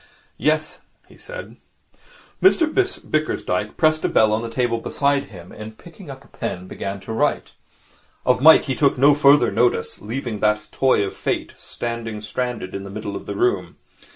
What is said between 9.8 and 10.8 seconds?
leaving that